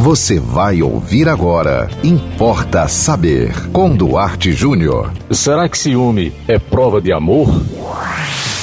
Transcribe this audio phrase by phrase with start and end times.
[0.00, 1.86] Você vai ouvir agora.
[2.02, 3.52] Importa saber.
[3.68, 5.12] Com Duarte Júnior.
[5.30, 7.46] Será que ciúme é prova de amor?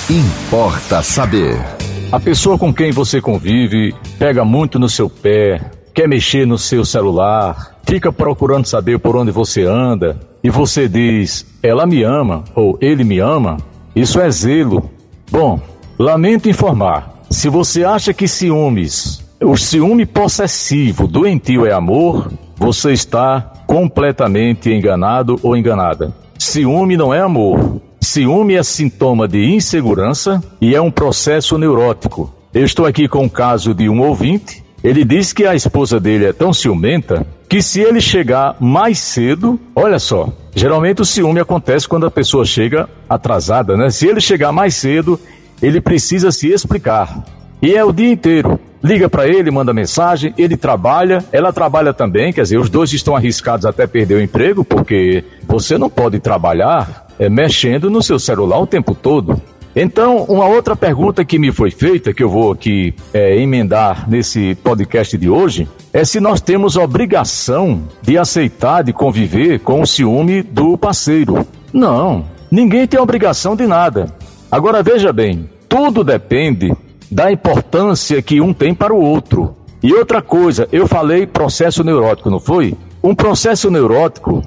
[0.09, 1.63] Importa saber.
[2.11, 5.61] A pessoa com quem você convive pega muito no seu pé,
[5.93, 11.45] quer mexer no seu celular, fica procurando saber por onde você anda e você diz,
[11.61, 13.57] ela me ama ou ele me ama.
[13.95, 14.89] Isso é zelo.
[15.31, 15.61] Bom,
[15.99, 17.21] lamento informar.
[17.29, 25.39] Se você acha que ciúmes o ciúme possessivo, doentio é amor, você está completamente enganado
[25.43, 26.13] ou enganada.
[26.37, 27.81] Ciúme não é amor.
[28.01, 32.33] Ciúme é sintoma de insegurança e é um processo neurótico.
[32.53, 34.63] Eu estou aqui com o caso de um ouvinte.
[34.83, 39.59] Ele diz que a esposa dele é tão ciumenta que se ele chegar mais cedo,
[39.75, 43.89] olha só, geralmente o ciúme acontece quando a pessoa chega atrasada, né?
[43.89, 45.19] Se ele chegar mais cedo,
[45.61, 47.23] ele precisa se explicar.
[47.61, 52.31] E é o dia inteiro liga para ele, manda mensagem, ele trabalha, ela trabalha também,
[52.31, 57.07] quer dizer, os dois estão arriscados até perder o emprego, porque você não pode trabalhar
[57.19, 59.41] é, mexendo no seu celular o tempo todo.
[59.79, 64.55] Então, uma outra pergunta que me foi feita, que eu vou aqui é, emendar nesse
[64.63, 70.41] podcast de hoje, é se nós temos obrigação de aceitar, de conviver com o ciúme
[70.41, 71.45] do parceiro.
[71.71, 74.11] Não, ninguém tem obrigação de nada.
[74.51, 76.75] Agora veja bem, tudo depende
[77.09, 79.55] da importância que um tem para o outro.
[79.81, 82.75] E outra coisa, eu falei processo neurótico, não foi?
[83.03, 84.41] Um processo neurótico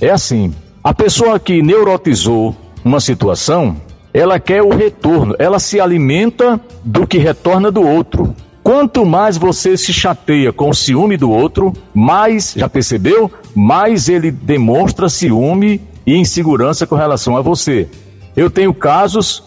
[0.00, 3.76] é assim: a pessoa que neurotizou uma situação,
[4.14, 8.34] ela quer o retorno, ela se alimenta do que retorna do outro.
[8.62, 13.30] Quanto mais você se chateia com o ciúme do outro, mais, já percebeu?
[13.54, 17.88] Mais ele demonstra ciúme e insegurança com relação a você.
[18.36, 19.42] Eu tenho casos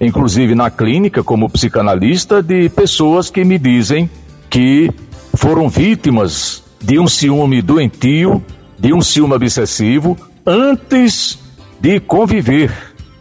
[0.00, 4.08] inclusive na clínica, como psicanalista, de pessoas que me dizem
[4.50, 4.90] que
[5.34, 8.42] foram vítimas de um ciúme doentio,
[8.78, 11.38] de um ciúme obsessivo, antes
[11.80, 12.72] de conviver,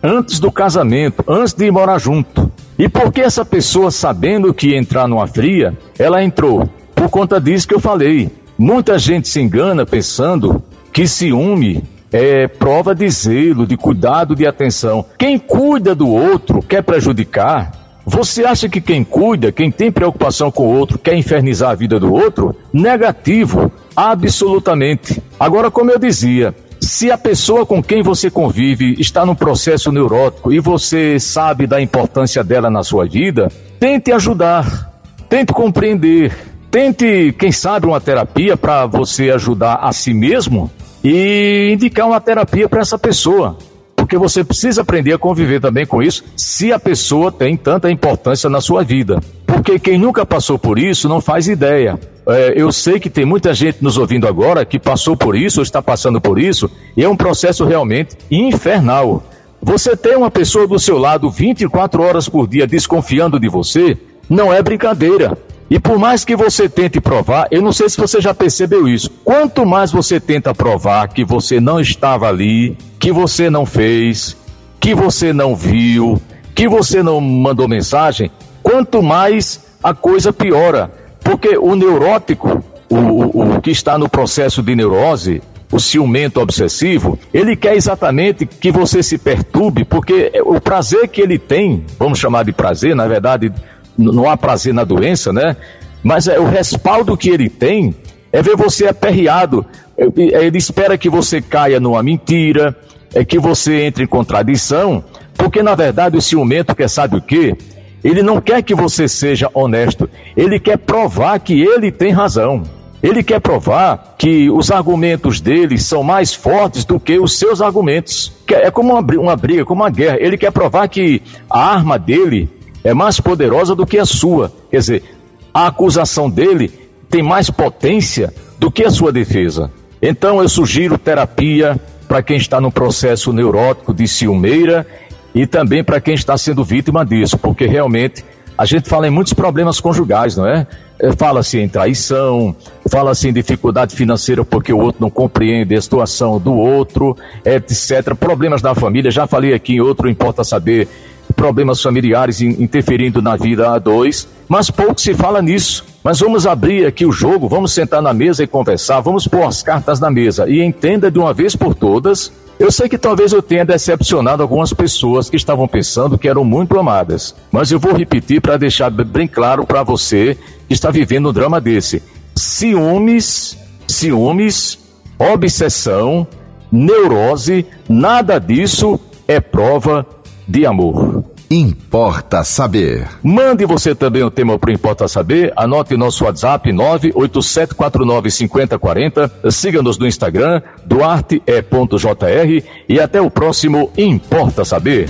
[0.02, 2.52] antes do casamento, antes de morar junto.
[2.78, 6.70] E por que essa pessoa, sabendo que entrar numa fria, ela entrou?
[6.94, 8.30] Por conta disso que eu falei.
[8.58, 15.06] Muita gente se engana pensando que ciúme é prova de zelo, de cuidado, de atenção.
[15.18, 17.72] Quem cuida do outro quer prejudicar.
[18.06, 22.00] Você acha que quem cuida, quem tem preocupação com o outro, quer infernizar a vida
[22.00, 22.56] do outro?
[22.72, 25.22] Negativo, absolutamente.
[25.40, 30.54] Agora, como eu dizia, se a pessoa com quem você convive está num processo neurótico
[30.54, 34.92] e você sabe da importância dela na sua vida, tente ajudar,
[35.28, 36.32] tente compreender,
[36.70, 40.70] tente, quem sabe, uma terapia para você ajudar a si mesmo
[41.06, 43.58] e indicar uma terapia para essa pessoa.
[43.96, 48.50] Porque você precisa aprender a conviver também com isso, se a pessoa tem tanta importância
[48.50, 49.22] na sua vida.
[49.46, 52.00] Porque quem nunca passou por isso não faz ideia.
[52.28, 55.64] É, eu sei que tem muita gente nos ouvindo agora que passou por isso ou
[55.64, 59.24] está passando por isso, e é um processo realmente infernal.
[59.62, 63.98] Você ter uma pessoa do seu lado 24 horas por dia desconfiando de você
[64.30, 65.38] não é brincadeira.
[65.70, 69.10] E por mais que você tente provar, eu não sei se você já percebeu isso.
[69.24, 74.38] Quanto mais você tenta provar que você não estava ali, que você não fez,
[74.80, 76.22] que você não viu,
[76.54, 78.30] que você não mandou mensagem,
[78.62, 80.92] quanto mais a coisa piora.
[81.24, 87.18] Porque o neurótico, o, o, o que está no processo de neurose, o ciumento obsessivo,
[87.34, 92.46] ele quer exatamente que você se perturbe, porque o prazer que ele tem, vamos chamar
[92.46, 93.52] de prazer, na verdade,
[93.98, 95.56] não há prazer na doença, né?
[96.04, 97.96] Mas é, o respaldo que ele tem
[98.32, 99.66] é ver você aperreado.
[99.98, 102.76] Ele espera que você caia numa mentira,
[103.14, 105.04] é que você entre em contradição,
[105.36, 107.56] porque na verdade o ciumento quer sabe o quê?
[108.04, 112.64] Ele não quer que você seja honesto, ele quer provar que ele tem razão.
[113.02, 118.32] Ele quer provar que os argumentos dele são mais fortes do que os seus argumentos.
[118.50, 120.18] É como uma briga, como uma guerra.
[120.20, 122.50] Ele quer provar que a arma dele
[122.86, 124.54] é mais poderosa do que a sua.
[124.70, 125.04] Quer dizer,
[125.52, 126.72] a acusação dele
[127.10, 129.72] tem mais potência do que a sua defesa.
[130.00, 134.86] Então eu sugiro terapia para quem está no processo neurótico de ciumeira
[135.34, 138.24] e também para quem está sendo vítima disso, porque realmente
[138.56, 140.68] a gente fala em muitos problemas conjugais, não é?
[141.00, 142.56] é fala-se em traição,
[142.88, 148.14] fala-se em dificuldade financeira porque o outro não compreende a situação do outro, etc.
[148.16, 150.88] Problemas da família, já falei aqui em outro, importa saber
[151.36, 155.86] problemas familiares interferindo na vida a dois, mas pouco se fala nisso.
[156.04, 159.64] Mas vamos abrir aqui o jogo, vamos sentar na mesa e conversar, vamos pôr as
[159.64, 162.32] cartas na mesa e entenda de uma vez por todas.
[162.58, 166.80] Eu sei que talvez eu tenha decepcionado algumas pessoas que estavam pensando que eram muito
[166.80, 171.34] amadas, mas eu vou repetir para deixar bem claro para você que está vivendo um
[171.34, 172.02] drama desse.
[172.36, 173.58] ciúmes,
[173.88, 174.80] ciúmes,
[175.18, 176.26] obsessão,
[176.72, 180.06] neurose, nada disso é prova
[180.48, 181.15] de amor.
[181.50, 183.08] Importa Saber.
[183.24, 185.54] Mande você também o tema para Importa Saber.
[185.56, 189.52] Anote nosso WhatsApp 987495040.
[189.52, 195.10] Siga-nos no Instagram, duarte.jr e até o próximo Importa Saber.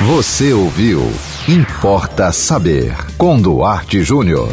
[0.00, 1.02] Você ouviu
[1.48, 4.48] Importa Saber com Duarte Júnior.